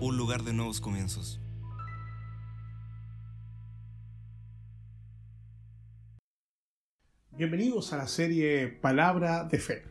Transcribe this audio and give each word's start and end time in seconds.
un 0.00 0.16
lugar 0.16 0.42
de 0.42 0.52
nuevos 0.52 0.80
comienzos. 0.80 1.40
Bienvenidos 7.32 7.92
a 7.92 7.98
la 7.98 8.08
serie 8.08 8.66
Palabra 8.66 9.44
de 9.44 9.58
Fe. 9.58 9.84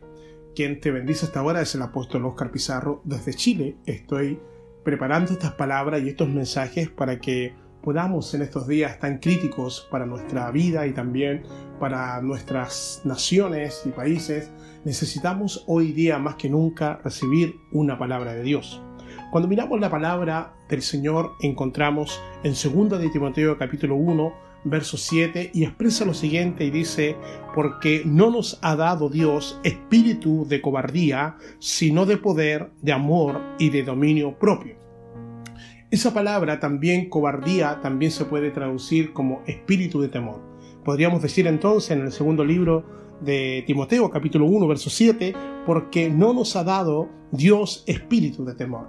Quien 0.54 0.80
te 0.80 0.90
bendice 0.90 1.26
hasta 1.26 1.40
ahora 1.40 1.62
es 1.62 1.74
el 1.74 1.82
apóstol 1.82 2.26
Oscar 2.26 2.50
Pizarro 2.50 3.00
desde 3.04 3.32
Chile. 3.32 3.76
Estoy 3.86 4.38
preparando 4.84 5.32
estas 5.32 5.52
palabras 5.52 6.02
y 6.02 6.08
estos 6.08 6.28
mensajes 6.28 6.90
para 6.90 7.20
que 7.20 7.54
podamos 7.88 8.34
en 8.34 8.42
estos 8.42 8.68
días 8.68 8.98
tan 8.98 9.16
críticos 9.16 9.88
para 9.90 10.04
nuestra 10.04 10.50
vida 10.50 10.86
y 10.86 10.92
también 10.92 11.42
para 11.80 12.20
nuestras 12.20 13.00
naciones 13.04 13.80
y 13.86 13.88
países, 13.88 14.50
necesitamos 14.84 15.64
hoy 15.66 15.92
día 15.92 16.18
más 16.18 16.34
que 16.34 16.50
nunca 16.50 17.00
recibir 17.02 17.54
una 17.72 17.98
palabra 17.98 18.34
de 18.34 18.42
Dios. 18.42 18.82
Cuando 19.32 19.48
miramos 19.48 19.80
la 19.80 19.88
palabra 19.88 20.52
del 20.68 20.82
Señor 20.82 21.32
encontramos 21.40 22.20
en 22.42 22.52
2 22.52 23.00
de 23.00 23.08
Timoteo 23.08 23.56
capítulo 23.56 23.96
1 23.96 24.34
verso 24.64 24.98
7, 24.98 25.52
y 25.54 25.64
expresa 25.64 26.04
lo 26.04 26.12
siguiente 26.12 26.64
y 26.64 26.70
dice, 26.70 27.16
porque 27.54 28.02
no 28.04 28.30
nos 28.30 28.58
ha 28.60 28.76
dado 28.76 29.08
Dios 29.08 29.58
espíritu 29.62 30.46
de 30.46 30.60
cobardía, 30.60 31.38
sino 31.58 32.04
de 32.04 32.18
poder, 32.18 32.70
de 32.82 32.92
amor 32.92 33.40
y 33.58 33.70
de 33.70 33.82
dominio 33.82 34.38
propio. 34.38 34.87
Esa 35.90 36.12
palabra 36.12 36.60
también, 36.60 37.08
cobardía, 37.08 37.80
también 37.80 38.12
se 38.12 38.26
puede 38.26 38.50
traducir 38.50 39.14
como 39.14 39.42
espíritu 39.46 40.02
de 40.02 40.08
temor. 40.08 40.42
Podríamos 40.84 41.22
decir 41.22 41.46
entonces 41.46 41.92
en 41.92 42.02
el 42.02 42.12
segundo 42.12 42.44
libro 42.44 42.84
de 43.22 43.64
Timoteo, 43.66 44.10
capítulo 44.10 44.44
1, 44.44 44.68
verso 44.68 44.90
7, 44.90 45.34
porque 45.64 46.10
no 46.10 46.34
nos 46.34 46.56
ha 46.56 46.64
dado 46.64 47.08
Dios 47.32 47.84
espíritu 47.86 48.44
de 48.44 48.54
temor. 48.54 48.88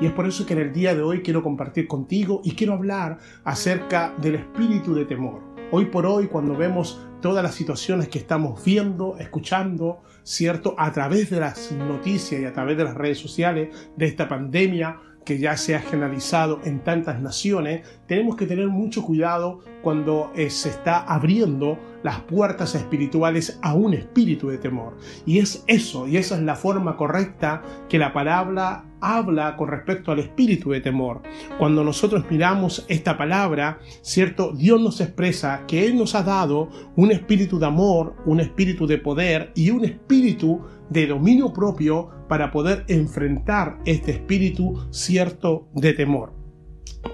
Y 0.00 0.06
es 0.06 0.12
por 0.12 0.26
eso 0.26 0.46
que 0.46 0.54
en 0.54 0.60
el 0.60 0.72
día 0.72 0.94
de 0.94 1.02
hoy 1.02 1.20
quiero 1.20 1.42
compartir 1.42 1.86
contigo 1.86 2.40
y 2.42 2.52
quiero 2.52 2.72
hablar 2.72 3.18
acerca 3.44 4.14
del 4.16 4.36
espíritu 4.36 4.94
de 4.94 5.04
temor. 5.04 5.42
Hoy 5.70 5.84
por 5.84 6.06
hoy, 6.06 6.28
cuando 6.28 6.56
vemos 6.56 6.98
todas 7.20 7.42
las 7.42 7.54
situaciones 7.54 8.08
que 8.08 8.18
estamos 8.18 8.64
viendo, 8.64 9.18
escuchando, 9.18 10.00
¿cierto? 10.22 10.74
A 10.78 10.92
través 10.92 11.28
de 11.28 11.40
las 11.40 11.72
noticias 11.72 12.40
y 12.40 12.46
a 12.46 12.54
través 12.54 12.78
de 12.78 12.84
las 12.84 12.94
redes 12.94 13.18
sociales 13.18 13.90
de 13.94 14.06
esta 14.06 14.30
pandemia, 14.30 14.98
que 15.28 15.38
ya 15.38 15.58
se 15.58 15.76
ha 15.76 15.80
generalizado 15.80 16.62
en 16.64 16.78
tantas 16.78 17.20
naciones, 17.20 17.86
tenemos 18.08 18.36
que 18.36 18.46
tener 18.46 18.66
mucho 18.68 19.02
cuidado 19.02 19.60
cuando 19.82 20.32
eh, 20.34 20.50
se 20.50 20.70
está 20.70 21.00
abriendo 21.00 21.78
las 22.02 22.20
puertas 22.22 22.74
espirituales 22.74 23.58
a 23.62 23.74
un 23.74 23.92
espíritu 23.92 24.48
de 24.48 24.58
temor. 24.58 24.96
Y 25.26 25.38
es 25.38 25.62
eso, 25.66 26.08
y 26.08 26.16
esa 26.16 26.36
es 26.36 26.42
la 26.42 26.56
forma 26.56 26.96
correcta 26.96 27.62
que 27.88 27.98
la 27.98 28.12
palabra 28.12 28.86
habla 29.00 29.56
con 29.56 29.68
respecto 29.68 30.10
al 30.10 30.20
espíritu 30.20 30.70
de 30.70 30.80
temor. 30.80 31.22
Cuando 31.58 31.84
nosotros 31.84 32.24
miramos 32.30 32.86
esta 32.88 33.18
palabra, 33.18 33.78
¿cierto? 34.00 34.52
Dios 34.52 34.80
nos 34.80 35.00
expresa 35.02 35.64
que 35.68 35.86
Él 35.86 35.96
nos 35.96 36.14
ha 36.14 36.22
dado 36.22 36.70
un 36.96 37.12
espíritu 37.12 37.58
de 37.58 37.66
amor, 37.66 38.16
un 38.24 38.40
espíritu 38.40 38.86
de 38.86 38.98
poder 38.98 39.52
y 39.54 39.70
un 39.70 39.84
espíritu 39.84 40.62
de 40.88 41.06
dominio 41.06 41.52
propio 41.52 42.08
para 42.26 42.50
poder 42.50 42.84
enfrentar 42.88 43.78
este 43.84 44.12
espíritu 44.12 44.88
cierto 44.90 45.68
de 45.74 45.92
temor. 45.92 46.37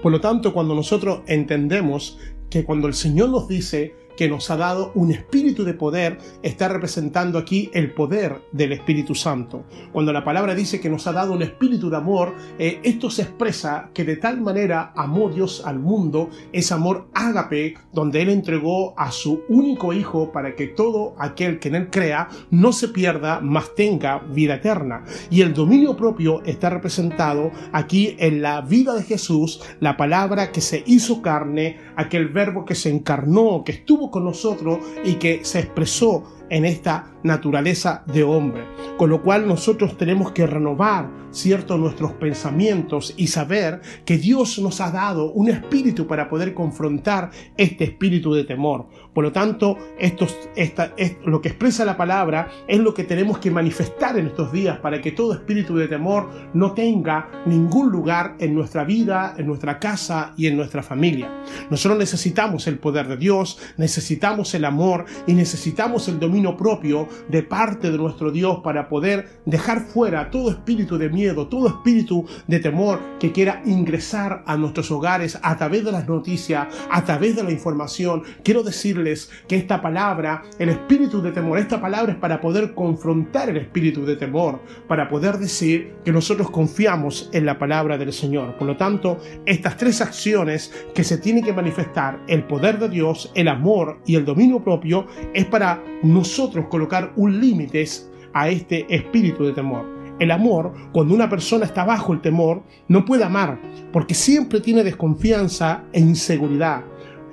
Por 0.01 0.11
lo 0.11 0.21
tanto, 0.21 0.53
cuando 0.53 0.75
nosotros 0.75 1.21
entendemos 1.27 2.17
que 2.49 2.63
cuando 2.63 2.87
el 2.87 2.93
Señor 2.93 3.29
nos 3.29 3.47
dice 3.47 3.95
que 4.17 4.29
nos 4.29 4.49
ha 4.49 4.57
dado 4.57 4.91
un 4.95 5.11
espíritu 5.11 5.63
de 5.63 5.73
poder, 5.73 6.17
está 6.41 6.67
representando 6.67 7.37
aquí 7.37 7.69
el 7.73 7.93
poder 7.93 8.41
del 8.51 8.71
Espíritu 8.71 9.15
Santo. 9.15 9.65
Cuando 9.91 10.13
la 10.13 10.23
palabra 10.23 10.55
dice 10.55 10.79
que 10.79 10.89
nos 10.89 11.07
ha 11.07 11.11
dado 11.11 11.33
un 11.33 11.41
espíritu 11.41 11.89
de 11.89 11.97
amor, 11.97 12.33
eh, 12.59 12.79
esto 12.83 13.09
se 13.09 13.23
expresa 13.23 13.89
que 13.93 14.03
de 14.03 14.17
tal 14.17 14.41
manera 14.41 14.93
amó 14.95 15.29
Dios 15.29 15.63
al 15.65 15.79
mundo, 15.79 16.29
es 16.51 16.71
amor 16.71 17.07
ágape, 17.13 17.75
donde 17.91 18.21
Él 18.21 18.29
entregó 18.29 18.97
a 18.97 19.11
su 19.11 19.43
único 19.49 19.93
Hijo 19.93 20.31
para 20.31 20.55
que 20.55 20.67
todo 20.67 21.15
aquel 21.19 21.59
que 21.59 21.69
en 21.69 21.75
Él 21.75 21.89
crea 21.89 22.29
no 22.51 22.71
se 22.71 22.89
pierda, 22.89 23.39
mas 23.41 23.75
tenga 23.75 24.19
vida 24.19 24.55
eterna. 24.55 25.03
Y 25.29 25.41
el 25.41 25.53
dominio 25.53 25.95
propio 25.95 26.41
está 26.43 26.69
representado 26.69 27.51
aquí 27.71 28.15
en 28.19 28.41
la 28.41 28.61
vida 28.61 28.93
de 28.93 29.03
Jesús, 29.03 29.61
la 29.79 29.97
palabra 29.97 30.51
que 30.51 30.61
se 30.61 30.83
hizo 30.85 31.21
carne, 31.21 31.77
aquel 31.95 32.29
verbo 32.29 32.65
que 32.65 32.75
se 32.75 32.89
encarnó, 32.89 33.63
que 33.63 33.73
estuvo 33.73 34.04
con 34.09 34.25
nosotros 34.25 34.79
y 35.03 35.13
que 35.13 35.43
se 35.43 35.59
expresó 35.59 36.23
en 36.49 36.65
esta 36.65 37.14
naturaleza 37.25 38.03
de 38.05 38.23
hombre. 38.23 38.63
Con 38.97 39.09
lo 39.09 39.21
cual 39.21 39.47
nosotros 39.47 39.97
tenemos 39.97 40.31
que 40.31 40.47
renovar, 40.47 41.09
cierto, 41.31 41.77
nuestros 41.77 42.13
pensamientos 42.13 43.13
y 43.17 43.27
saber 43.27 43.81
que 44.05 44.17
Dios 44.17 44.57
nos 44.59 44.79
ha 44.79 44.91
dado 44.91 45.31
un 45.33 45.49
espíritu 45.49 46.07
para 46.07 46.29
poder 46.29 46.53
confrontar 46.53 47.31
este 47.57 47.83
espíritu 47.83 48.33
de 48.33 48.45
temor. 48.45 48.87
Por 49.13 49.23
lo 49.23 49.31
tanto, 49.31 49.77
esto, 49.97 50.27
esta, 50.55 50.93
lo 51.25 51.41
que 51.41 51.49
expresa 51.49 51.83
la 51.83 51.97
palabra 51.97 52.49
es 52.67 52.79
lo 52.79 52.93
que 52.93 53.03
tenemos 53.03 53.39
que 53.39 53.51
manifestar 53.51 54.17
en 54.17 54.27
estos 54.27 54.51
días 54.51 54.77
para 54.79 55.01
que 55.01 55.11
todo 55.11 55.33
espíritu 55.33 55.75
de 55.75 55.87
temor 55.87 56.29
no 56.53 56.73
tenga 56.73 57.43
ningún 57.45 57.91
lugar 57.91 58.35
en 58.39 58.53
nuestra 58.53 58.83
vida, 58.83 59.33
en 59.37 59.47
nuestra 59.47 59.79
casa 59.79 60.33
y 60.37 60.47
en 60.47 60.55
nuestra 60.55 60.83
familia. 60.83 61.43
Nosotros 61.69 61.97
necesitamos 61.97 62.67
el 62.67 62.77
poder 62.77 63.07
de 63.07 63.17
Dios, 63.17 63.57
necesitamos 63.77 64.53
el 64.53 64.63
amor 64.63 65.05
y 65.27 65.33
necesitamos 65.33 66.07
el 66.07 66.19
dominio 66.19 66.55
propio 66.55 67.07
de 67.29 67.43
parte 67.43 67.91
de 67.91 67.97
nuestro 67.97 68.31
Dios 68.31 68.59
para 68.63 68.89
poder 68.89 69.39
dejar 69.45 69.81
fuera 69.81 70.29
todo 70.29 70.49
espíritu 70.49 70.97
de 70.97 71.09
miedo, 71.09 71.47
todo 71.47 71.67
espíritu 71.67 72.25
de 72.47 72.59
temor 72.59 72.99
que 73.19 73.31
quiera 73.31 73.61
ingresar 73.65 74.43
a 74.45 74.57
nuestros 74.57 74.91
hogares 74.91 75.37
a 75.41 75.57
través 75.57 75.83
de 75.83 75.91
las 75.91 76.07
noticias, 76.07 76.67
a 76.89 77.03
través 77.03 77.35
de 77.35 77.43
la 77.43 77.51
información. 77.51 78.23
Quiero 78.43 78.63
decirles 78.63 79.29
que 79.47 79.55
esta 79.55 79.81
palabra, 79.81 80.43
el 80.59 80.69
espíritu 80.69 81.21
de 81.21 81.31
temor, 81.31 81.57
esta 81.57 81.81
palabra 81.81 82.13
es 82.13 82.17
para 82.17 82.41
poder 82.41 82.73
confrontar 82.73 83.49
el 83.49 83.57
espíritu 83.57 84.05
de 84.05 84.15
temor, 84.15 84.59
para 84.87 85.09
poder 85.09 85.37
decir 85.37 85.95
que 86.03 86.11
nosotros 86.11 86.49
confiamos 86.49 87.29
en 87.33 87.45
la 87.45 87.57
palabra 87.57 87.97
del 87.97 88.13
Señor. 88.13 88.57
Por 88.57 88.67
lo 88.67 88.77
tanto, 88.77 89.17
estas 89.45 89.77
tres 89.77 90.01
acciones 90.01 90.71
que 90.93 91.03
se 91.03 91.17
tienen 91.17 91.43
que 91.43 91.53
manifestar, 91.53 92.19
el 92.27 92.43
poder 92.43 92.79
de 92.79 92.89
Dios, 92.89 93.31
el 93.35 93.47
amor 93.47 93.99
y 94.05 94.15
el 94.15 94.25
dominio 94.25 94.63
propio, 94.63 95.07
es 95.33 95.45
para 95.45 95.83
nosotros 96.03 96.67
colocar 96.69 97.04
un 97.15 97.39
límite 97.39 97.85
a 98.33 98.49
este 98.49 98.85
espíritu 98.93 99.45
de 99.45 99.53
temor. 99.53 99.85
El 100.19 100.31
amor, 100.31 100.71
cuando 100.93 101.13
una 101.13 101.29
persona 101.29 101.65
está 101.65 101.83
bajo 101.83 102.13
el 102.13 102.21
temor, 102.21 102.63
no 102.87 103.03
puede 103.03 103.23
amar, 103.23 103.59
porque 103.91 104.13
siempre 104.13 104.61
tiene 104.61 104.83
desconfianza 104.83 105.83
e 105.91 105.99
inseguridad. 105.99 106.83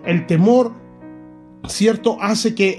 El 0.04 0.26
temor 0.26 0.72
¿cierto? 1.68 2.18
Hace 2.20 2.54
que 2.54 2.78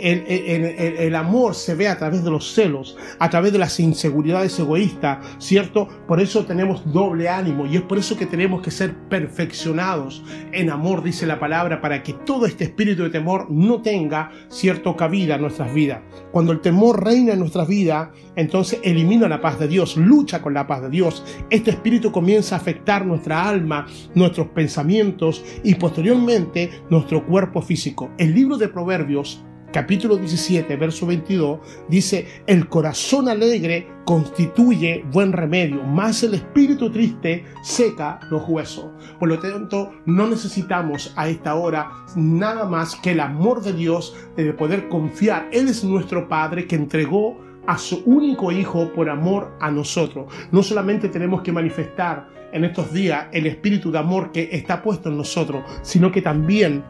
el, 1.00 1.16
amor 1.16 1.56
se 1.56 1.76
vea 1.76 1.94
a 1.94 1.98
través 1.98 2.24
de 2.24 2.32
los 2.32 2.54
celos, 2.54 2.98
a 3.20 3.30
través 3.30 3.54
de 3.54 3.60
las 3.60 3.80
inseguridades 3.80 4.58
egoístas, 4.60 5.26
¿cierto? 5.40 5.88
Por 6.08 6.20
eso 6.20 6.46
tenemos 6.46 6.92
doble 6.92 7.30
ánimo 7.30 7.66
y 7.66 7.78
es 7.78 7.82
por 7.82 7.98
eso 7.98 8.18
que 8.18 8.26
tenemos 8.26 8.62
que 8.62 8.72
ser 8.72 8.96
perfeccionados 9.10 10.24
en 10.52 10.70
amor, 10.70 11.04
dice 11.04 11.26
la 11.26 11.40
palabra, 11.40 11.82
para 11.82 12.04
que 12.04 12.14
todo 12.14 12.46
este 12.46 12.66
espíritu 12.66 13.04
de 13.04 13.10
temor 13.10 13.50
no 13.50 13.82
tenga, 13.82 14.32
¿cierto?, 14.50 14.96
cabida 14.96 15.36
en 15.36 15.42
nuestras 15.42 15.74
vidas. 15.74 16.02
Cuando 16.32 16.52
el 16.52 16.62
temor 16.62 17.04
reina 17.04 17.34
en 17.34 17.40
nuestras 17.40 17.68
vidas, 17.68 18.10
entonces 18.36 18.80
elimina 18.84 19.28
la 19.28 19.42
paz 19.42 19.60
de 19.60 19.68
Dios, 19.68 19.98
lucha 19.98 20.42
con 20.42 20.54
la 20.54 20.68
paz 20.68 20.82
de 20.82 20.90
Dios. 20.90 21.24
Este 21.50 21.72
espíritu 21.72 22.12
comienza 22.12 22.56
a 22.56 22.60
afectar 22.60 23.06
nuestra 23.06 23.48
alma, 23.48 23.86
nuestros 24.16 24.48
pensamientos 24.48 25.44
y 25.64 25.76
posteriormente 25.76 26.70
nuestro 26.90 27.26
cuerpo 27.26 27.62
físico. 27.62 28.12
El 28.18 28.34
libro 28.34 28.58
de 28.58 28.73
Proverbios 28.74 29.44
capítulo 29.74 30.18
17, 30.18 30.76
verso 30.78 31.08
22, 31.08 31.60
dice, 31.90 32.28
el 32.46 32.70
corazón 32.70 33.28
alegre 33.28 33.88
constituye 34.06 35.04
buen 35.12 35.34
remedio, 35.34 35.84
más 35.84 36.22
el 36.22 36.36
espíritu 36.36 36.92
triste 36.92 37.44
seca 37.64 38.20
los 38.30 38.48
huesos. 38.48 38.92
Por 39.20 39.30
lo 39.30 39.40
tanto, 39.40 39.92
no 40.06 40.28
necesitamos 40.28 41.12
a 41.16 41.28
esta 41.28 41.56
hora 41.56 41.92
nada 42.16 42.66
más 42.66 42.96
que 42.96 43.12
el 43.12 43.20
amor 43.20 43.64
de 43.64 43.74
Dios, 43.74 44.16
de 44.38 44.54
poder 44.54 44.88
confiar. 44.90 45.50
Él 45.52 45.68
es 45.68 45.84
nuestro 45.84 46.30
Padre 46.30 46.68
que 46.68 46.76
entregó 46.76 47.42
a 47.66 47.78
su 47.78 48.04
único 48.06 48.52
Hijo 48.52 48.94
por 48.94 49.10
amor 49.10 49.58
a 49.60 49.72
nosotros. 49.72 50.32
No 50.52 50.62
solamente 50.62 51.10
tenemos 51.10 51.42
que 51.42 51.52
manifestar 51.52 52.30
en 52.52 52.64
estos 52.64 52.94
días 52.94 53.26
el 53.32 53.48
espíritu 53.48 53.92
de 53.92 53.98
amor 53.98 54.32
que 54.32 54.50
está 54.52 54.84
puesto 54.84 55.10
en 55.10 55.18
nosotros, 55.18 55.64
sino 55.82 56.12
que 56.12 56.22
también 56.22 56.84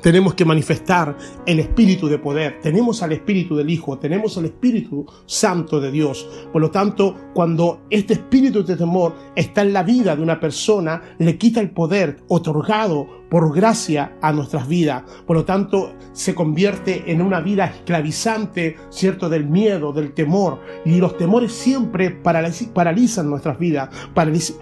tenemos 0.00 0.34
que 0.34 0.44
manifestar 0.44 1.16
el 1.46 1.58
espíritu 1.58 2.08
de 2.08 2.18
poder. 2.18 2.60
Tenemos 2.60 3.02
al 3.02 3.12
espíritu 3.12 3.56
del 3.56 3.70
Hijo, 3.70 3.98
tenemos 3.98 4.36
al 4.38 4.46
Espíritu 4.46 5.06
Santo 5.26 5.80
de 5.80 5.90
Dios. 5.90 6.28
Por 6.52 6.62
lo 6.62 6.70
tanto, 6.70 7.14
cuando 7.34 7.82
este 7.90 8.14
espíritu 8.14 8.64
de 8.64 8.76
temor 8.76 9.14
está 9.34 9.62
en 9.62 9.72
la 9.72 9.82
vida 9.82 10.14
de 10.14 10.22
una 10.22 10.40
persona, 10.40 11.02
le 11.18 11.36
quita 11.38 11.60
el 11.60 11.70
poder 11.70 12.18
otorgado 12.28 13.06
por 13.28 13.54
gracia 13.54 14.16
a 14.20 14.32
nuestras 14.32 14.68
vidas. 14.68 15.02
Por 15.26 15.36
lo 15.36 15.44
tanto, 15.44 15.92
se 16.12 16.34
convierte 16.34 17.10
en 17.10 17.22
una 17.22 17.40
vida 17.40 17.66
esclavizante, 17.66 18.76
¿cierto? 18.90 19.28
Del 19.28 19.46
miedo, 19.46 19.92
del 19.92 20.12
temor. 20.12 20.60
Y 20.84 20.98
los 20.98 21.16
temores 21.16 21.52
siempre 21.52 22.10
paralizan 22.10 23.28
nuestras 23.28 23.58
vidas, 23.58 23.90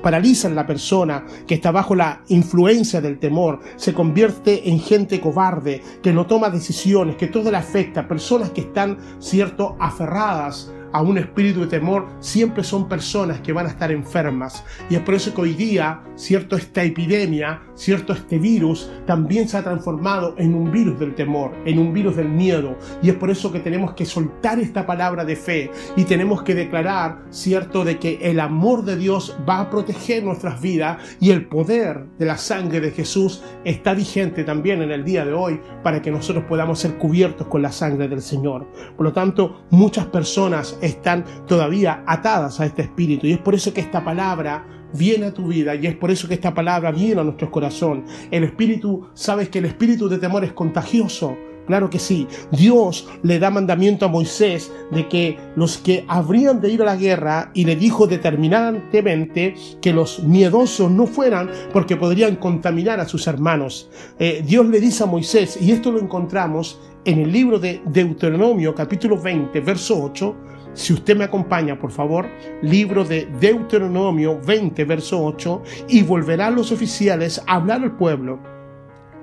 paralizan 0.03 0.55
la 0.55 0.67
persona 0.67 1.25
que 1.47 1.55
está 1.55 1.71
bajo 1.71 1.95
la 1.95 2.23
influencia 2.29 3.01
del 3.01 3.19
temor. 3.19 3.61
Se 3.77 3.95
convierte 3.95 4.69
en 4.69 4.81
gente 4.81 5.21
cobarde, 5.21 5.83
que 6.03 6.13
no 6.13 6.27
toma 6.27 6.51
decisiones, 6.51 7.17
que 7.17 7.29
todo 7.29 7.51
le 7.51 7.57
afecta. 7.57 8.09
Personas 8.09 8.51
que 8.51 8.63
están, 8.63 8.99
¿cierto? 9.19 9.77
Aferradas 9.79 10.73
a 10.97 11.03
un 11.03 11.19
espíritu 11.19 11.61
de 11.61 11.67
temor 11.67 12.07
siempre 12.21 12.65
son 12.65 12.89
personas 12.89 13.41
que 13.41 13.53
van 13.53 13.67
a 13.67 13.69
estar 13.69 13.93
enfermas. 13.93 14.65
Y 14.89 14.95
es 14.95 15.03
por 15.03 15.13
eso 15.13 15.35
que 15.35 15.43
hoy 15.43 15.53
día, 15.53 16.01
cierto, 16.15 16.57
esta 16.57 16.83
epidemia, 16.85 17.61
cierto, 17.75 18.15
este 18.15 18.39
virus, 18.39 18.91
también 19.05 19.47
se 19.47 19.59
ha 19.59 19.63
transformado 19.63 20.35
en 20.39 20.55
un 20.55 20.73
virus 20.73 20.99
del 20.99 21.15
temor, 21.15 21.53
en 21.67 21.79
un 21.79 21.93
virus 21.93 22.17
del 22.17 22.31
miedo. 22.31 22.79
Y 23.03 23.11
es 23.11 23.15
por 23.17 23.29
eso 23.29 23.53
que 23.53 23.61
tenemos 23.61 23.93
que 23.93 24.07
soltar 24.07 24.59
esta 24.59 24.87
palabra 24.87 25.27
de 25.27 25.37
fe 25.37 25.71
y 25.97 26.05
tenemos 26.05 26.43
que 26.43 26.55
declarar, 26.55 27.27
cierto, 27.29 27.85
de 27.85 27.99
que 27.99 28.19
el 28.23 28.41
amor 28.41 28.83
de 28.83 28.97
Dios 28.97 29.37
va 29.47 29.61
a 29.61 29.69
proteger 29.69 30.25
nuestras 30.25 30.63
vidas 30.63 30.97
y 31.21 31.31
el 31.31 31.47
poder 31.47 32.07
de 32.19 32.25
la 32.25 32.39
sangre 32.39 32.81
de 32.81 32.91
Jesús 32.91 33.45
está 33.65 33.93
vigente 33.93 34.45
también 34.45 34.81
en 34.81 34.93
el 34.93 35.05
día 35.05 35.27
de 35.27 35.35
hoy 35.35 35.61
para 35.83 36.01
que 36.01 36.11
nosotros 36.11 36.45
podamos 36.49 36.79
ser 36.79 36.97
cubiertos 36.97 37.49
con 37.49 37.61
la 37.61 37.71
sangre 37.71 38.09
del 38.09 38.23
Señor. 38.23 38.67
Por 38.97 39.05
lo 39.05 39.13
tanto, 39.13 39.67
muchas 39.69 40.07
personas 40.07 40.79
están 40.87 41.25
todavía 41.47 42.03
atadas 42.07 42.61
a 42.61 42.67
este 42.67 42.83
espíritu 42.83 43.27
y 43.27 43.33
es 43.33 43.39
por 43.39 43.55
eso 43.55 43.73
que 43.73 43.81
esta 43.81 44.05
palabra 44.05 44.67
viene 44.93 45.27
a 45.27 45.35
tu 45.35 45.49
vida 45.49 45.75
y 45.75 45.87
es 45.87 45.97
por 45.97 46.11
eso 46.11 46.29
que 46.29 46.35
esta 46.35 46.55
palabra 46.55 46.91
viene 46.91 47.21
a 47.21 47.25
nuestro 47.25 47.51
corazón. 47.51 48.05
El 48.31 48.45
espíritu, 48.45 49.09
sabes 49.15 49.49
que 49.49 49.59
el 49.59 49.67
espíritu 49.67 50.09
de 50.09 50.19
temor 50.19 50.45
es 50.45 50.53
contagioso. 50.53 51.37
Claro 51.67 51.91
que 51.91 51.99
sí. 51.99 52.29
Dios 52.53 53.09
le 53.25 53.41
da 53.41 53.51
mandamiento 53.51 54.07
a 54.07 54.09
Moisés 54.09 54.73
de 54.93 55.09
que 55.09 55.37
los 55.57 55.79
que 55.79 56.05
habrían 56.07 56.61
de 56.61 56.71
ir 56.71 56.83
a 56.83 56.85
la 56.85 56.97
guerra 56.97 57.51
y 57.55 57.65
le 57.65 57.75
dijo 57.75 58.07
determinantemente 58.07 59.55
que 59.83 59.93
los 59.93 60.23
miedosos 60.23 60.91
no 60.91 61.09
fueran 61.09 61.51
porque 61.73 61.97
podrían 61.97 62.37
contaminar 62.37 63.01
a 63.01 63.09
sus 63.09 63.27
hermanos. 63.27 63.91
Eh, 64.21 64.45
Dios 64.47 64.65
le 64.67 64.81
dice 64.81 65.03
a 65.03 65.07
Moisés, 65.07 65.59
y 65.61 65.73
esto 65.73 65.91
lo 65.91 65.99
encontramos 65.99 66.81
en 67.05 67.21
el 67.21 67.33
libro 67.33 67.59
de 67.59 67.81
Deuteronomio 67.87 68.75
capítulo 68.75 69.21
20, 69.21 69.61
verso 69.61 70.01
8, 70.05 70.37
si 70.77 70.93
usted 70.93 71.17
me 71.17 71.25
acompaña, 71.25 71.79
por 71.79 71.91
favor, 71.91 72.29
libro 72.63 73.05
de 73.05 73.27
Deuteronomio 73.41 74.39
20, 74.39 74.85
verso 74.85 75.25
8, 75.25 75.63
y 75.89 76.03
volverán 76.03 76.55
los 76.55 76.71
oficiales 76.71 77.43
a 77.47 77.55
hablar 77.57 77.83
al 77.83 77.97
pueblo 77.97 78.39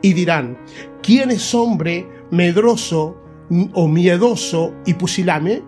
y 0.02 0.14
dirán, 0.14 0.58
¿quién 1.02 1.32
es 1.32 1.54
hombre 1.54 2.08
medroso 2.32 3.18
o 3.74 3.88
miedoso 3.88 4.74
y 4.86 4.96
pusilame? 4.96 5.64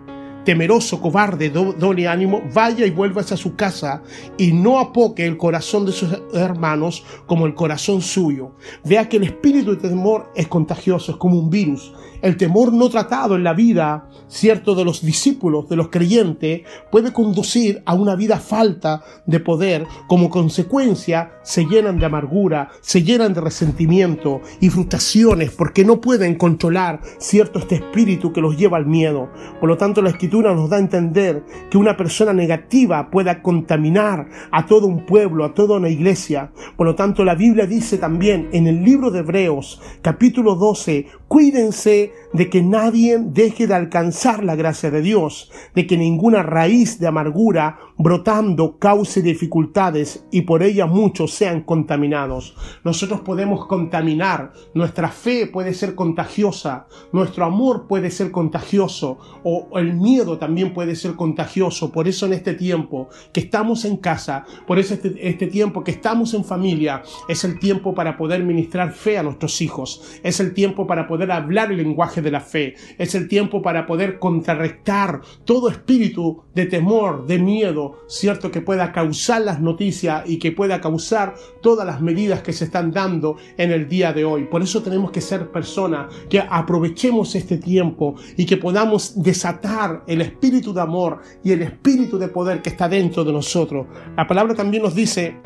Temeroso, 0.46 1.00
cobarde, 1.02 1.50
doble 1.50 2.06
ánimo, 2.06 2.40
vaya 2.54 2.86
y 2.86 2.90
vuelva 2.90 3.20
a 3.20 3.36
su 3.36 3.56
casa 3.56 4.02
y 4.38 4.52
no 4.52 4.78
apoque 4.78 5.26
el 5.26 5.36
corazón 5.36 5.84
de 5.84 5.92
sus 5.92 6.16
hermanos 6.32 7.04
como 7.26 7.46
el 7.46 7.54
corazón 7.54 8.00
suyo. 8.00 8.52
Vea 8.84 9.08
que 9.08 9.16
el 9.16 9.24
espíritu 9.24 9.72
de 9.72 9.88
temor 9.88 10.30
es 10.36 10.46
contagioso, 10.46 11.12
es 11.12 11.18
como 11.18 11.36
un 11.36 11.50
virus. 11.50 11.92
El 12.22 12.36
temor 12.36 12.72
no 12.72 12.88
tratado 12.88 13.36
en 13.36 13.44
la 13.44 13.52
vida, 13.52 14.08
cierto, 14.28 14.74
de 14.74 14.84
los 14.84 15.04
discípulos, 15.04 15.68
de 15.68 15.76
los 15.76 15.88
creyentes, 15.88 16.62
puede 16.90 17.12
conducir 17.12 17.82
a 17.84 17.94
una 17.94 18.16
vida 18.16 18.38
falta 18.38 19.02
de 19.26 19.40
poder. 19.40 19.86
Como 20.08 20.30
consecuencia, 20.30 21.32
se 21.42 21.64
llenan 21.66 21.98
de 21.98 22.06
amargura, 22.06 22.70
se 22.80 23.02
llenan 23.02 23.34
de 23.34 23.42
resentimiento 23.42 24.40
y 24.60 24.70
frustraciones 24.70 25.50
porque 25.50 25.84
no 25.84 26.00
pueden 26.00 26.36
controlar, 26.36 27.00
cierto, 27.18 27.58
este 27.58 27.76
espíritu 27.76 28.32
que 28.32 28.40
los 28.40 28.56
lleva 28.56 28.78
al 28.78 28.86
miedo. 28.86 29.28
Por 29.60 29.68
lo 29.68 29.76
tanto, 29.76 30.02
la 30.02 30.10
nos 30.42 30.70
da 30.70 30.76
a 30.76 30.80
entender 30.80 31.44
que 31.70 31.78
una 31.78 31.96
persona 31.96 32.32
negativa 32.32 33.10
pueda 33.10 33.42
contaminar 33.42 34.28
a 34.50 34.66
todo 34.66 34.86
un 34.86 35.06
pueblo, 35.06 35.44
a 35.44 35.54
toda 35.54 35.76
una 35.76 35.88
iglesia. 35.88 36.50
Por 36.76 36.86
lo 36.86 36.94
tanto, 36.94 37.24
la 37.24 37.34
Biblia 37.34 37.66
dice 37.66 37.98
también 37.98 38.48
en 38.52 38.66
el 38.66 38.82
libro 38.82 39.10
de 39.10 39.20
Hebreos, 39.20 39.80
capítulo 40.02 40.54
12, 40.54 41.06
cuídense 41.28 42.12
de 42.32 42.50
que 42.50 42.62
nadie 42.62 43.18
deje 43.18 43.66
de 43.66 43.74
alcanzar 43.74 44.44
la 44.44 44.56
gracia 44.56 44.90
de 44.90 45.02
Dios, 45.02 45.50
de 45.74 45.86
que 45.86 45.96
ninguna 45.96 46.42
raíz 46.42 46.98
de 46.98 47.06
amargura 47.06 47.78
brotando 47.98 48.78
cause 48.78 49.22
dificultades 49.22 50.26
y 50.30 50.42
por 50.42 50.62
ella 50.62 50.86
muchos 50.86 51.32
sean 51.32 51.62
contaminados. 51.62 52.54
Nosotros 52.84 53.20
podemos 53.20 53.66
contaminar, 53.66 54.52
nuestra 54.74 55.08
fe 55.08 55.46
puede 55.46 55.72
ser 55.72 55.94
contagiosa, 55.94 56.86
nuestro 57.12 57.44
amor 57.44 57.86
puede 57.86 58.10
ser 58.10 58.30
contagioso 58.30 59.18
o 59.44 59.78
el 59.78 59.94
miedo 59.94 60.38
también 60.38 60.74
puede 60.74 60.96
ser 60.96 61.14
contagioso. 61.14 61.90
Por 61.90 62.08
eso 62.08 62.26
en 62.26 62.34
este 62.34 62.54
tiempo 62.54 63.08
que 63.32 63.40
estamos 63.40 63.84
en 63.84 63.96
casa, 63.96 64.44
por 64.66 64.78
eso 64.78 64.94
este, 64.94 65.14
este 65.26 65.46
tiempo 65.46 65.82
que 65.82 65.92
estamos 65.92 66.34
en 66.34 66.44
familia, 66.44 67.02
es 67.28 67.44
el 67.44 67.58
tiempo 67.58 67.94
para 67.94 68.16
poder 68.16 68.42
ministrar 68.42 68.92
fe 68.92 69.18
a 69.18 69.22
nuestros 69.22 69.60
hijos, 69.60 70.20
es 70.22 70.40
el 70.40 70.52
tiempo 70.52 70.86
para 70.86 71.06
poder 71.06 71.32
hablar 71.32 71.70
el 71.70 71.78
lenguaje 71.78 72.20
la 72.30 72.40
fe, 72.40 72.74
es 72.98 73.14
el 73.14 73.28
tiempo 73.28 73.62
para 73.62 73.86
poder 73.86 74.18
contrarrestar 74.18 75.20
todo 75.44 75.68
espíritu 75.68 76.42
de 76.54 76.66
temor, 76.66 77.26
de 77.26 77.38
miedo, 77.38 78.00
cierto 78.08 78.50
que 78.50 78.60
pueda 78.60 78.92
causar 78.92 79.42
las 79.42 79.60
noticias 79.60 80.24
y 80.26 80.38
que 80.38 80.52
pueda 80.52 80.80
causar 80.80 81.34
todas 81.60 81.86
las 81.86 82.00
medidas 82.00 82.42
que 82.42 82.52
se 82.52 82.64
están 82.64 82.90
dando 82.90 83.36
en 83.56 83.70
el 83.72 83.88
día 83.88 84.12
de 84.12 84.24
hoy. 84.24 84.44
Por 84.44 84.62
eso 84.62 84.82
tenemos 84.82 85.10
que 85.10 85.20
ser 85.20 85.50
personas 85.50 86.12
que 86.28 86.40
aprovechemos 86.40 87.34
este 87.34 87.58
tiempo 87.58 88.14
y 88.36 88.46
que 88.46 88.56
podamos 88.56 89.22
desatar 89.22 90.04
el 90.06 90.20
espíritu 90.20 90.72
de 90.72 90.80
amor 90.80 91.20
y 91.42 91.52
el 91.52 91.62
espíritu 91.62 92.18
de 92.18 92.28
poder 92.28 92.62
que 92.62 92.70
está 92.70 92.88
dentro 92.88 93.24
de 93.24 93.32
nosotros. 93.32 93.86
La 94.16 94.26
palabra 94.26 94.54
también 94.54 94.82
nos 94.82 94.94
dice 94.94 95.36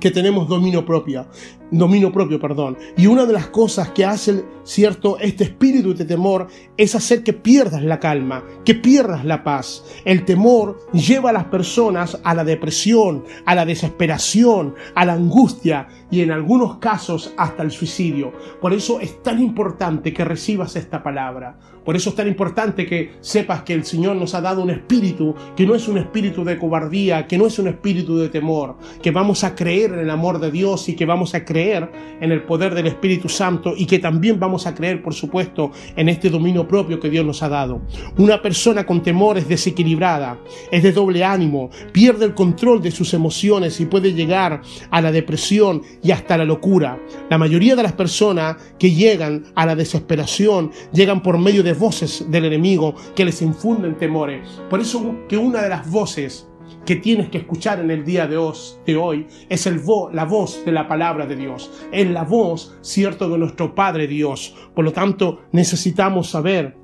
que 0.00 0.10
tenemos 0.10 0.48
dominio 0.48 0.84
propio 0.84 1.26
dominio 1.70 2.12
propio, 2.12 2.40
perdón. 2.40 2.76
Y 2.96 3.06
una 3.06 3.26
de 3.26 3.32
las 3.32 3.48
cosas 3.48 3.90
que 3.90 4.04
hace, 4.04 4.44
cierto, 4.64 5.18
este 5.18 5.44
espíritu 5.44 5.94
de 5.94 6.04
temor 6.04 6.48
es 6.76 6.94
hacer 6.94 7.22
que 7.22 7.32
pierdas 7.32 7.82
la 7.82 8.00
calma, 8.00 8.44
que 8.64 8.74
pierdas 8.74 9.24
la 9.24 9.44
paz. 9.44 9.84
El 10.04 10.24
temor 10.24 10.78
lleva 10.92 11.30
a 11.30 11.34
las 11.34 11.44
personas 11.44 12.18
a 12.24 12.34
la 12.34 12.44
depresión, 12.44 13.24
a 13.46 13.54
la 13.54 13.64
desesperación, 13.64 14.74
a 14.94 15.04
la 15.04 15.14
angustia 15.14 15.88
y 16.10 16.20
en 16.20 16.30
algunos 16.30 16.78
casos 16.78 17.32
hasta 17.36 17.62
el 17.62 17.70
suicidio. 17.70 18.32
Por 18.60 18.72
eso 18.72 19.00
es 19.00 19.22
tan 19.22 19.40
importante 19.40 20.12
que 20.12 20.24
recibas 20.24 20.76
esta 20.76 21.02
palabra. 21.02 21.58
Por 21.84 21.96
eso 21.96 22.10
es 22.10 22.16
tan 22.16 22.28
importante 22.28 22.86
que 22.86 23.12
sepas 23.20 23.62
que 23.62 23.72
el 23.72 23.84
Señor 23.84 24.16
nos 24.16 24.34
ha 24.34 24.40
dado 24.40 24.62
un 24.62 24.70
espíritu 24.70 25.34
que 25.56 25.66
no 25.66 25.74
es 25.74 25.88
un 25.88 25.98
espíritu 25.98 26.44
de 26.44 26.58
cobardía, 26.58 27.26
que 27.26 27.38
no 27.38 27.46
es 27.46 27.58
un 27.58 27.68
espíritu 27.68 28.18
de 28.18 28.28
temor, 28.28 28.76
que 29.02 29.10
vamos 29.10 29.44
a 29.44 29.54
creer 29.54 29.92
en 29.92 30.00
el 30.00 30.10
amor 30.10 30.38
de 30.40 30.50
Dios 30.50 30.88
y 30.88 30.94
que 30.94 31.06
vamos 31.06 31.34
a 31.34 31.44
creer 31.44 31.90
en 32.20 32.32
el 32.32 32.42
poder 32.42 32.74
del 32.74 32.86
Espíritu 32.86 33.28
Santo 33.28 33.74
y 33.76 33.86
que 33.86 33.98
también 33.98 34.38
vamos 34.38 34.66
a 34.66 34.74
creer, 34.74 35.02
por 35.02 35.14
supuesto, 35.14 35.70
en 35.96 36.08
este 36.08 36.28
dominio 36.28 36.68
propio 36.68 37.00
que 37.00 37.10
Dios 37.10 37.24
nos 37.24 37.42
ha 37.42 37.48
dado. 37.48 37.80
Una 38.18 38.42
persona 38.42 38.84
con 38.84 39.02
temor 39.02 39.38
es 39.38 39.48
desequilibrada, 39.48 40.38
es 40.70 40.82
de 40.82 40.92
doble 40.92 41.24
ánimo, 41.24 41.70
pierde 41.92 42.26
el 42.26 42.34
control 42.34 42.82
de 42.82 42.90
sus 42.90 43.14
emociones 43.14 43.80
y 43.80 43.86
puede 43.86 44.12
llegar 44.12 44.60
a 44.90 45.00
la 45.00 45.12
depresión 45.12 45.82
y 46.02 46.10
hasta 46.10 46.36
la 46.38 46.44
locura. 46.44 47.00
La 47.28 47.38
mayoría 47.38 47.76
de 47.76 47.82
las 47.82 47.92
personas 47.92 48.56
que 48.78 48.90
llegan 48.90 49.44
a 49.54 49.66
la 49.66 49.76
desesperación 49.76 50.70
llegan 50.92 51.22
por 51.22 51.38
medio 51.38 51.62
de 51.62 51.72
voces 51.72 52.26
del 52.30 52.46
enemigo 52.46 52.94
que 53.14 53.24
les 53.24 53.42
infunden 53.42 53.98
temores. 53.98 54.48
Por 54.68 54.80
eso 54.80 55.16
que 55.28 55.36
una 55.36 55.62
de 55.62 55.68
las 55.68 55.90
voces 55.90 56.46
que 56.84 56.96
tienes 56.96 57.28
que 57.28 57.38
escuchar 57.38 57.80
en 57.80 57.90
el 57.90 58.04
día 58.04 58.26
de 58.26 58.36
hoy, 58.36 59.26
es 59.48 59.66
el 59.66 59.80
la 60.12 60.24
voz 60.24 60.64
de 60.64 60.72
la 60.72 60.88
palabra 60.88 61.26
de 61.26 61.36
Dios, 61.36 61.70
es 61.92 62.08
la 62.08 62.24
voz, 62.24 62.78
cierto, 62.80 63.28
de 63.28 63.38
nuestro 63.38 63.74
Padre 63.74 64.06
Dios. 64.06 64.54
Por 64.74 64.84
lo 64.84 64.92
tanto, 64.92 65.42
necesitamos 65.52 66.30
saber 66.30 66.76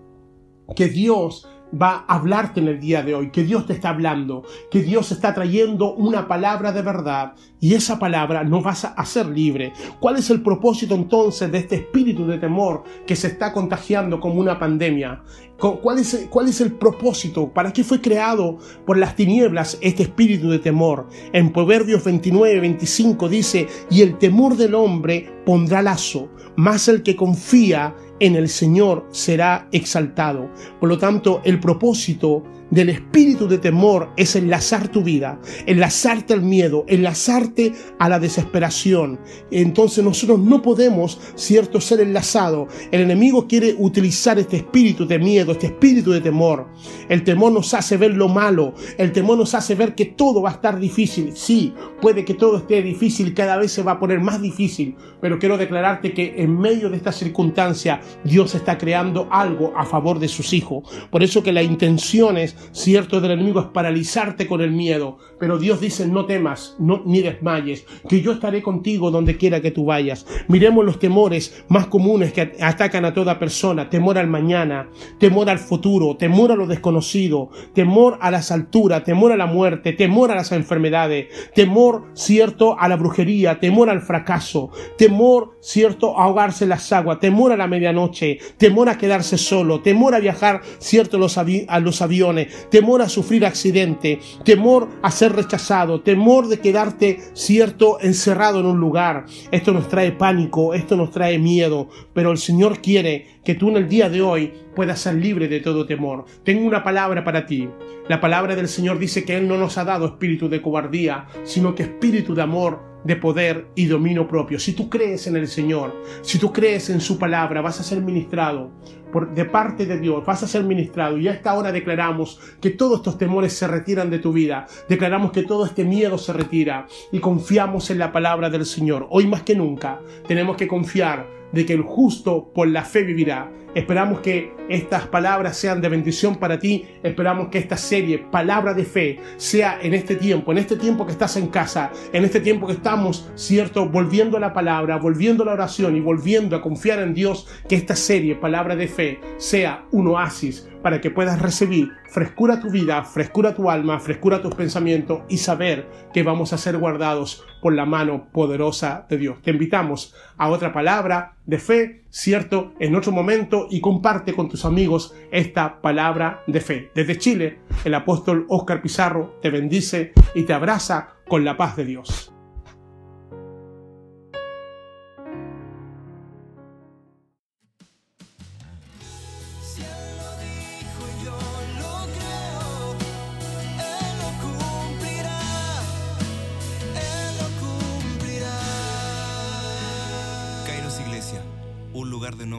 que 0.75 0.88
Dios 0.88 1.49
va 1.80 2.04
a 2.06 2.16
hablarte 2.16 2.61
en 2.61 2.68
el 2.68 2.80
día 2.80 3.02
de 3.02 3.14
hoy, 3.14 3.30
que 3.30 3.45
Dios 3.45 3.66
te 3.66 3.73
está 3.73 3.90
hablando, 3.90 4.45
que 4.71 4.83
Dios 4.83 5.12
está 5.12 5.35
trayendo 5.35 5.95
una 5.95 6.26
palabra 6.28 6.73
de 6.73 6.83
verdad 6.83 7.35
y 7.61 7.75
esa 7.75 7.99
palabra 7.99 8.45
nos 8.45 8.64
va 8.64 8.71
a 8.71 9.00
hacer 9.00 9.26
libre. 9.26 9.73
¿Cuál 10.00 10.16
es 10.16 10.30
el 10.30 10.42
propósito 10.42 10.95
entonces 10.95 11.50
de 11.50 11.59
este 11.59 11.76
espíritu 11.76 12.26
de 12.26 12.38
temor 12.38 12.85
que 13.06 13.16
se 13.16 13.28
está 13.28 13.52
contagiando 13.52 14.21
como 14.21 14.40
una 14.40 14.59
pandemia? 14.59 15.23
¿Cuál 15.59 15.99
es, 15.99 16.26
¿Cuál 16.28 16.49
es 16.49 16.61
el 16.61 16.73
propósito? 16.73 17.49
¿Para 17.49 17.73
qué 17.73 17.83
fue 17.83 18.00
creado 18.00 18.59
por 18.85 18.99
las 18.99 19.16
tinieblas 19.16 19.78
este 19.80 20.02
espíritu 20.02 20.50
de 20.50 20.59
temor? 20.59 21.09
En 21.33 21.50
Proverbios 21.50 22.04
29, 22.04 22.61
25 22.61 23.28
dice, 23.28 23.66
y 23.90 24.02
el 24.02 24.18
temor 24.18 24.56
del 24.56 24.75
hombre 24.75 25.36
pondrá 25.47 25.81
lazo, 25.81 26.29
más 26.57 26.88
el 26.88 27.03
que 27.03 27.17
confía 27.17 27.95
en 28.21 28.37
el 28.37 28.49
Señor 28.49 29.07
será 29.11 29.69
exaltado. 29.73 30.50
Por 30.81 30.88
lo 30.88 30.99
tanto, 30.99 31.41
el 31.45 31.61
propósito 31.61 32.43
del 32.71 32.88
espíritu 32.88 33.47
de 33.47 33.59
temor 33.59 34.11
es 34.17 34.35
enlazar 34.35 34.88
tu 34.88 35.03
vida, 35.03 35.41
enlazarte 35.67 36.35
al 36.35 36.43
miedo, 36.43 36.85
enlazarte 36.88 37.73
a 37.99 38.09
la 38.09 38.19
desesperación. 38.19 39.21
Entonces 39.50 40.03
nosotros 40.03 40.41
no 40.41 40.62
podemos, 40.62 41.21
cierto, 41.37 41.81
ser 41.81 42.00
enlazados. 42.00 42.73
El 42.91 43.03
enemigo 43.03 43.47
quiere 43.47 43.76
utilizar 43.79 44.38
este 44.38 44.57
espíritu 44.57 45.07
de 45.07 45.19
miedo, 45.19 45.53
este 45.53 45.67
espíritu 45.67 46.11
de 46.11 46.21
temor. 46.21 46.67
El 47.09 47.23
temor 47.23 47.53
nos 47.53 47.73
hace 47.75 47.97
ver 47.97 48.15
lo 48.15 48.29
malo, 48.29 48.75
el 48.99 49.12
temor 49.12 49.38
nos 49.38 49.55
hace 49.55 49.75
ver 49.75 49.95
que 49.95 50.07
todo 50.07 50.43
va 50.43 50.50
a 50.50 50.55
estar 50.55 50.81
difícil. 50.81 51.37
Sí, 51.37 51.73
puede 52.00 52.25
que 52.25 52.35
todo 52.35 52.59
esté 52.59 52.83
difícil, 52.83 53.35
cada 53.35 53.57
vez 53.57 53.71
se 53.71 53.83
va 53.83 53.93
a 53.93 54.00
poner 54.00 54.21
más 54.21 54.43
difícil, 54.43 54.97
pero 55.21 55.36
quiero 55.38 55.59
declararte 55.59 56.12
que 56.12 56.35
en 56.38 56.59
medio 56.59 56.90
de 56.90 56.97
esta 56.97 57.12
circunstancia 57.12 58.00
Dios 58.25 58.55
está 58.55 58.78
creando 58.78 59.28
algo 59.31 59.73
a 59.76 59.85
favor 59.85 60.19
de 60.19 60.28
sus 60.28 60.52
hijos. 60.52 60.85
Por 61.11 61.23
eso 61.23 61.43
que 61.43 61.52
la 61.52 61.62
intención 61.62 62.37
es, 62.37 62.57
cierto, 62.73 63.21
del 63.21 63.33
enemigo 63.33 63.61
es 63.61 63.66
paralizarte 63.66 64.47
con 64.47 64.61
el 64.61 64.71
miedo, 64.71 65.19
pero 65.38 65.59
Dios 65.59 65.81
dice 65.81 66.07
no 66.07 66.26
temas, 66.26 66.76
no, 66.78 67.02
ni 67.05 67.21
desmayes, 67.21 67.85
que 68.09 68.21
yo 68.21 68.33
estaré 68.33 68.62
contigo 68.62 69.11
donde 69.11 69.37
quiera 69.37 69.61
que 69.61 69.71
tú 69.71 69.85
vayas. 69.85 70.26
Miremos 70.49 70.85
los 70.85 70.99
temores 70.99 71.64
más 71.69 71.87
comunes 71.87 72.33
que 72.33 72.57
atacan 72.61 73.05
a 73.05 73.14
toda 73.14 73.38
persona, 73.38 73.88
temor 73.90 74.19
al 74.19 74.28
mañana, 74.28 74.88
temor 75.19 75.50
al 75.50 75.59
futuro, 75.59 76.16
temor 76.16 76.52
a 76.52 76.57
lo 76.57 76.66
desconocido, 76.66 77.50
temor 77.75 78.19
a 78.21 78.31
las 78.31 78.50
alturas, 78.50 79.05
temor 79.05 79.33
a 79.33 79.37
la 79.37 79.47
muerte, 79.47 79.93
temor 79.93 80.31
a 80.31 80.37
las 80.37 80.52
enfermedades, 80.52 81.26
temor, 81.55 82.05
cierto, 82.14 82.78
a 82.78 82.88
la 82.88 82.97
brujería, 82.97 83.59
temor 83.61 83.90
al 83.90 84.00
fracaso, 84.00 84.71
temor, 84.97 85.25
cierto, 85.61 86.18
a 86.18 86.25
ahogarse 86.25 86.64
en 86.64 86.71
las 86.71 86.92
aguas, 86.92 87.21
temor 87.21 87.52
a 87.52 87.56
la 87.56 87.66
medianoche, 87.66 88.38
temor 88.56 88.88
a 88.88 88.99
quedarse 88.99 89.38
solo, 89.38 89.80
temor 89.80 90.14
a 90.14 90.21
viajar, 90.21 90.62
cierto, 90.78 91.18
los 91.18 91.37
a 91.38 91.80
los 91.80 92.02
aviones, 92.02 92.68
temor 92.71 93.02
a 93.02 93.09
sufrir 93.09 93.45
accidente, 93.45 94.21
temor 94.45 94.88
a 95.02 95.11
ser 95.11 95.35
rechazado, 95.35 96.00
temor 96.02 96.49
de 96.49 96.61
quedarte, 96.61 97.21
cierto, 97.35 97.99
encerrado 98.00 98.61
en 98.61 98.66
un 98.66 98.78
lugar. 98.78 99.26
Esto 99.50 99.73
nos 99.73 99.88
trae 99.88 100.12
pánico, 100.12 100.75
esto 100.75 100.97
nos 100.97 101.11
trae 101.11 101.38
miedo, 101.38 101.88
pero 102.12 102.30
el 102.30 102.38
Señor 102.38 102.80
quiere 102.80 103.40
que 103.45 103.54
tú 103.54 103.68
en 103.68 103.76
el 103.76 103.88
día 103.88 104.09
de 104.09 104.23
hoy 104.23 104.52
puedas 104.75 105.00
ser 105.00 105.14
libre 105.14 105.49
de 105.49 105.61
todo 105.61 105.87
temor. 105.87 106.25
Tengo 106.45 106.66
una 106.66 106.83
palabra 106.83 107.25
para 107.25 107.47
ti. 107.47 107.68
La 108.09 108.21
palabra 108.21 108.54
del 108.54 108.68
Señor 108.68 108.99
dice 108.99 109.25
que 109.25 109.37
Él 109.37 109.49
no 109.49 109.56
nos 109.56 109.78
ha 109.78 109.85
dado 109.85 110.06
espíritu 110.06 110.49
de 110.49 110.62
cobardía, 110.62 111.26
sino 111.45 111.75
que 111.75 111.85
espíritu 111.85 112.35
de 112.35 112.42
amor, 112.42 112.96
de 113.07 113.17
poder 113.17 113.69
y 113.77 113.87
dominio 113.87 114.27
propio. 114.27 114.59
Si 114.59 114.73
tú 114.73 114.91
crees 114.91 115.27
en 115.27 115.37
el 115.37 115.47
Señor, 115.47 116.03
si 116.23 116.39
tú 116.39 116.53
crees 116.53 116.91
en 116.91 117.01
su 117.01 117.19
palabra, 117.19 117.61
vas 117.61 117.79
a 117.79 117.85
ser 117.85 118.01
ministrado 118.01 118.73
por, 119.13 119.33
de 119.33 119.45
parte 119.45 119.87
de 119.87 119.99
Dios, 119.99 120.27
vas 120.27 120.43
a 120.43 120.49
ser 120.49 120.65
ministrado. 120.65 121.17
Y 121.17 121.29
a 121.29 121.33
esta 121.33 121.55
hora 121.55 121.71
declaramos 121.71 122.41
que 122.61 122.71
todos 122.71 122.99
estos 122.99 123.17
temores 123.17 123.53
se 123.53 123.69
retiran 123.69 124.11
de 124.11 124.19
tu 124.19 124.33
vida. 124.33 124.67
Declaramos 124.89 125.31
que 125.31 125.45
todo 125.45 125.65
este 125.65 125.85
miedo 125.85 126.19
se 126.19 126.33
retira 126.33 126.87
y 127.13 127.21
confiamos 127.21 127.91
en 127.91 127.99
la 127.99 128.11
palabra 128.11 128.51
del 128.51 128.67
Señor. 128.67 129.07
Hoy 129.11 129.27
más 129.27 129.43
que 129.43 129.55
nunca 129.55 130.01
tenemos 130.27 130.57
que 130.57 130.67
confiar 130.67 131.36
de 131.53 131.67
que 131.67 131.73
el 131.73 131.83
justo 131.83 132.53
por 132.55 132.69
la 132.69 132.85
fe 132.85 133.03
vivirá. 133.03 133.50
Esperamos 133.75 134.21
que 134.21 134.55
estas 134.71 135.07
palabras 135.07 135.57
sean 135.57 135.83
de 135.83 135.91
bendición 135.91 136.37
para 136.37 136.59
ti. 136.59 136.87
Esperamos 137.03 137.49
que 137.49 137.59
esta 137.59 137.76
serie, 137.76 138.19
Palabra 138.19 138.73
de 138.73 138.85
Fe, 138.85 139.19
sea 139.37 139.79
en 139.83 139.93
este 139.93 140.17
tiempo, 140.17 140.50
en 140.50 140.59
este 140.59 140.76
tiempo 140.76 141.05
que 141.05 141.12
estás 141.12 141.37
en 141.37 141.49
casa, 141.49 141.91
en 142.12 142.25
este 142.25 142.41
tiempo 142.41 142.67
que 142.67 142.73
estamos, 142.73 143.31
cierto, 143.35 143.87
volviendo 143.87 144.38
a 144.38 144.41
la 144.41 144.55
palabra, 144.55 144.97
volviendo 144.97 145.43
a 145.43 145.47
la 145.47 145.53
oración 145.53 145.95
y 145.95 146.00
volviendo 146.00 146.57
a 146.57 146.62
confiar 146.62 147.00
en 147.00 147.12
Dios, 147.12 147.49
que 147.69 147.76
esta 147.76 147.97
serie, 147.97 148.35
Palabra 148.35 148.76
de 148.76 148.88
Fe, 148.88 149.21
sea 149.37 149.85
un 149.93 150.09
oasis 150.09 150.67
para 150.87 151.00
que 151.00 151.11
puedas 151.11 151.43
recibir 151.43 151.90
frescura 152.09 152.55
a 152.55 152.61
tu 152.61 152.71
vida, 152.71 153.02
frescura 153.02 153.50
a 153.50 153.55
tu 153.57 153.69
alma, 153.69 153.99
frescura 153.99 154.37
a 154.37 154.40
tus 154.40 154.55
pensamientos 154.55 155.23
y 155.28 155.38
saber 155.38 155.88
que 156.14 156.23
vamos 156.23 156.52
a 156.52 156.59
ser 156.59 156.78
guardados 156.78 157.45
por 157.61 157.75
la 157.75 157.87
mano 157.87 158.28
poderosa 158.31 159.05
de 159.11 159.19
Dios. 159.19 159.43
Te 159.43 159.50
invitamos 159.50 160.14
a 160.37 160.49
otra 160.49 160.73
palabra 160.73 161.35
de 161.45 161.59
fe, 161.59 162.05
cierto, 162.11 162.73
en 162.78 162.95
otro 162.95 163.11
momento 163.11 163.66
y 163.69 163.81
comparte 163.81 164.33
con 164.33 164.49
tus 164.49 164.64
amigos 164.64 165.12
esta 165.33 165.81
palabra 165.81 166.45
de 166.47 166.61
fe. 166.61 166.93
Desde 166.95 167.19
Chile, 167.19 167.59
el 167.85 167.93
apóstol 167.93 168.47
Oscar 168.49 168.81
Pizarro 168.81 169.40
te 169.43 169.50
bendice 169.50 170.12
y 170.37 170.45
te 170.45 170.52
abraza 170.52 171.16
con 171.26 171.45
la 171.45 171.57
paz 171.57 171.75
de 171.75 171.85
Dios. 171.85 172.36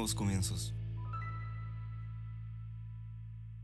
Nuevos 0.07 0.15
comienzos. 0.15 0.73